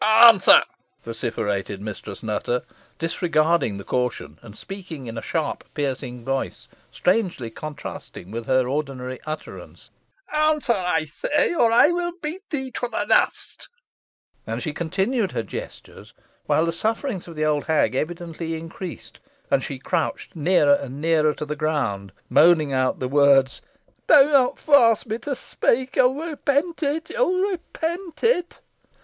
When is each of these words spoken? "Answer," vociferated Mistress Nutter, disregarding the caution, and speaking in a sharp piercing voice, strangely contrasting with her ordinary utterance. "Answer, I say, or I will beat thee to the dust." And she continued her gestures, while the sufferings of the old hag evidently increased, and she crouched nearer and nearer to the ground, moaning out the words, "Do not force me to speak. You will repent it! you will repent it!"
"Answer," 0.03 0.63
vociferated 1.03 1.79
Mistress 1.79 2.23
Nutter, 2.23 2.63
disregarding 2.97 3.77
the 3.77 3.83
caution, 3.83 4.39
and 4.41 4.57
speaking 4.57 5.05
in 5.05 5.15
a 5.15 5.21
sharp 5.21 5.63
piercing 5.75 6.25
voice, 6.25 6.67
strangely 6.91 7.51
contrasting 7.51 8.31
with 8.31 8.47
her 8.47 8.67
ordinary 8.67 9.19
utterance. 9.27 9.91
"Answer, 10.33 10.73
I 10.73 11.05
say, 11.05 11.53
or 11.53 11.71
I 11.71 11.89
will 11.89 12.13
beat 12.19 12.49
thee 12.49 12.71
to 12.71 12.87
the 12.87 13.05
dust." 13.07 13.67
And 14.47 14.63
she 14.63 14.73
continued 14.73 15.33
her 15.33 15.43
gestures, 15.43 16.15
while 16.47 16.65
the 16.65 16.73
sufferings 16.73 17.27
of 17.27 17.35
the 17.35 17.45
old 17.45 17.65
hag 17.65 17.93
evidently 17.93 18.55
increased, 18.55 19.19
and 19.51 19.61
she 19.63 19.77
crouched 19.77 20.35
nearer 20.35 20.73
and 20.73 20.99
nearer 20.99 21.35
to 21.35 21.45
the 21.45 21.55
ground, 21.55 22.11
moaning 22.27 22.73
out 22.73 22.97
the 22.99 23.07
words, 23.07 23.61
"Do 24.07 24.15
not 24.25 24.57
force 24.57 25.05
me 25.05 25.19
to 25.19 25.35
speak. 25.35 25.95
You 25.95 26.09
will 26.09 26.29
repent 26.31 26.81
it! 26.81 27.11
you 27.11 27.23
will 27.23 27.51
repent 27.51 28.23
it!" 28.23 28.59